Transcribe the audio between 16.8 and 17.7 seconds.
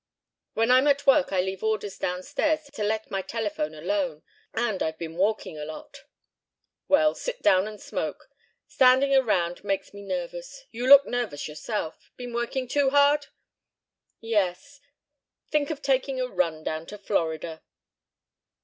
to Florida."